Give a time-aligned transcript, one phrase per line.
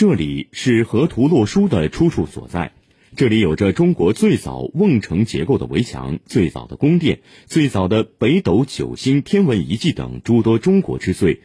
[0.00, 2.70] 这里是河图洛书的出处所在，
[3.16, 11.40] 这里有着中国最早瓮城结构的围墙、最早的宫殿、最早的北斗九星天文遗迹等诸多中国之最。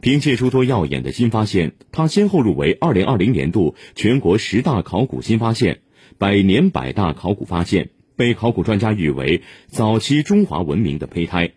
[0.00, 5.80] 凭借诸多耀眼的新发现，它先后入围二零二零年度全国十大考古新发现、
[6.16, 11.54] 百年百大考古发现，被考古专家誉为早期中华文明的胚胎。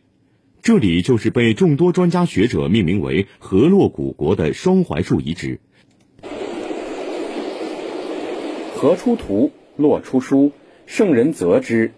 [0.63, 5.59] 这里就是被众多专家学者命名为“河洛古国”的双槐树遗址。
[8.83, 10.51] 河出图，洛出书，
[10.85, 11.93] 圣人择之。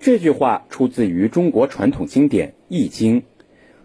[0.00, 3.22] 这句话出自于中国传统经典《易经》。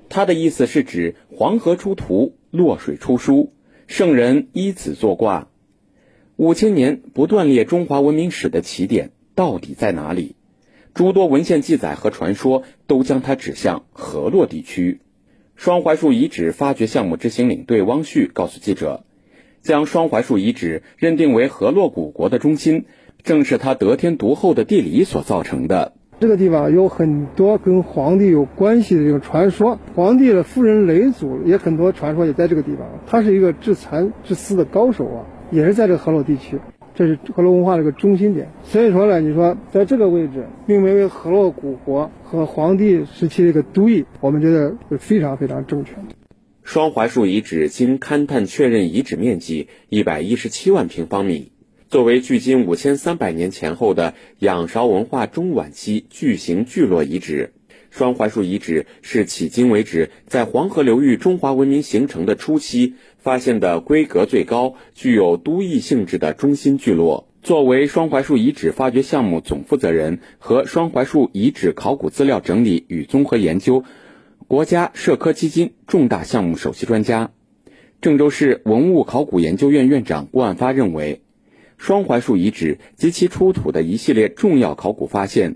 [0.10, 3.54] 它的意思是指黄河出图，洛水出书，
[3.88, 5.48] 圣人依此作卦。
[6.36, 10.36] 五千年不断列中华文明史的起点到底在哪里？
[10.94, 15.00] 诸多文献记载和传说都将它指向河洛地区。
[15.56, 19.06] 双槐树遗址发掘项目执行领队汪旭告诉记者，
[19.62, 22.86] 将双槐树遗址认定为河洛古国的中心，
[23.24, 25.94] 正是它得天独厚的地理所造成的。
[26.20, 32.88] 这个地方有很多跟皇帝有关系的这个传说，皇帝的夫人雷祖也很多传说也在这个地方。
[33.08, 36.60] 他是一个治蚕治丝的高手啊，也是在这个河洛地区，
[36.94, 38.50] 这是河洛文化的一个中心点。
[38.62, 46.21] 所以说呢，你说在这个位置命名为河洛古国和皇帝时期的一个都邑，我们觉得是非常非常正确的。
[46.64, 51.52] 双槐树遗址经勘探确认，遗址面积一百一十七万平方米。
[51.90, 57.52] 作为距今五千三百年前后的仰韶文化中晚期巨型聚落遗址，
[57.90, 67.28] 双槐树遗址是迄今为止在黄河流域中华文明形成的初期发现的规格最高、具有都邑性质的中心聚落。
[67.42, 73.84] 作为双槐树遗址发掘项目总负责人和双槐树遗址考古资料整理与综合研究
[74.48, 77.32] 国家社科基金重大项目首席专家，
[78.02, 81.22] 郑州市文物考古研究院院长郭万发认为。
[81.78, 85.56] 双槐树遗址及其出土的一系列重要考古发现，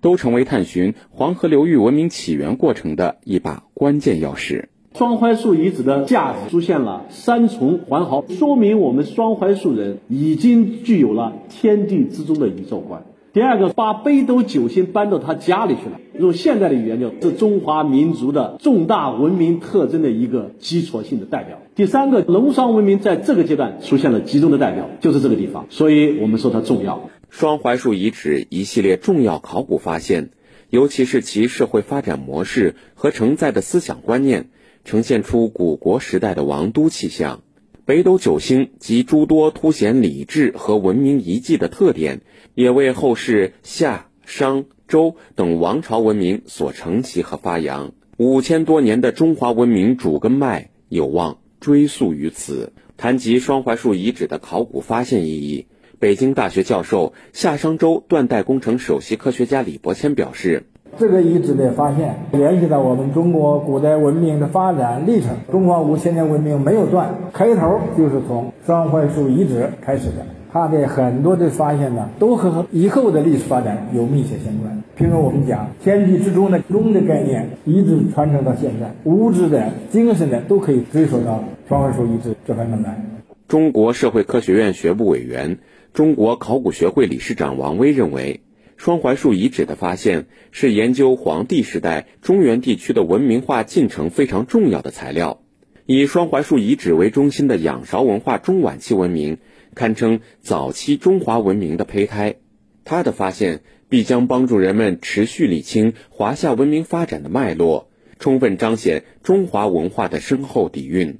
[0.00, 4.66] 都成为探寻黄河流域文明起源过程的一把关键钥匙。
[4.94, 13.04] 双槐树遗址的价值出现了三重环好，说明我们双槐树人已经具有了天地之中的宇宙观。
[13.36, 16.00] 第二个，把北斗九星搬到他家里去了。
[16.18, 21.58] 用现代的语言叫，是中华民族的重大文明特征的一个基础性的代表。
[21.74, 27.10] 第三个，农商文明在这个阶段出现了集中的代表，就是这个地方，所以我们说它重要。
[27.28, 30.30] 双槐树遗址一系列重要考古发现，
[30.70, 34.48] 尤其是其社会发展模式和承载的思想观念，
[34.86, 37.42] 呈现出古国时代的王都气象。
[37.86, 42.22] 北斗九星及诸多凸显礼制和文明遗迹的特点，
[42.56, 47.92] 也为后世夏、商、周等王朝文明所承袭和发扬。
[48.16, 52.72] 五千多年的中华文明主根脉有望追溯于此。
[52.96, 55.66] 谈及双槐树遗址的考古发现意义，
[56.00, 60.64] 北京大学教授、夏商周断代工程首席科学家李伯谦表示。
[60.98, 65.30] 这个遗址的发现，联系到我们中国古代文明的发展历程。
[65.52, 70.24] 中华五千年文明没有断，开头就是从双槐树遗址开始的。
[70.50, 74.82] 它的很多的发现呢，都和以后的历史发展有密切相关。
[74.96, 82.98] 譬如我们讲天地之中的“中”的概念，一直传承到现在，物质的、精神的都可以追溯到双槐树遗址这方面来。
[83.48, 85.58] 中国社会科学院学部委员、
[85.92, 88.40] 中国考古学会理事长王威认为。
[88.76, 95.42] 双槐树遗址的发现是研究黄帝时代中原地区的文明化进程非常重要的材料。
[95.86, 99.38] 以双槐树遗址为中心的仰韶文化中晚期文明，
[99.74, 102.36] 堪称早期中华文明的胚胎。
[102.84, 107.88] 它的发现必将帮助人们持续理清华夏文明发展的脉络，
[108.18, 111.18] 充分彰显中华文化的深厚底蕴，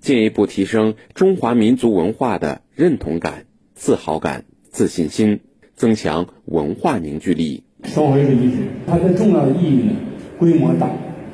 [0.00, 5.40] 进一步提升中华民族文化的认同感、自豪感、自信心。
[5.74, 7.62] 增强文化凝聚力。
[7.84, 9.92] 双槐树遗址，它的重要的意义呢，
[10.38, 10.88] 规模大，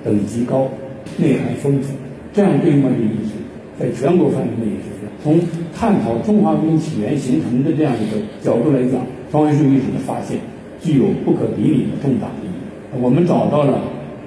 [0.05, 0.69] 等级高，
[1.17, 1.95] 内涵丰富。
[2.33, 3.35] 这样规模的遗址，
[3.79, 4.91] 在全国范围内也是。
[5.23, 5.39] 从
[5.77, 10.39] 探讨中华文明起源形成的这样一个角度来讲，双槐树遗址的发现
[10.81, 12.99] 具有不可比拟的重大意义。
[13.03, 13.83] 我们找到了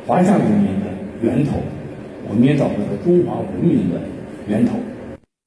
[0.05, 0.85] 华夏文明的
[1.23, 1.57] 源头，
[2.29, 3.99] 我们也找到了中华文明的
[4.47, 4.73] 源头。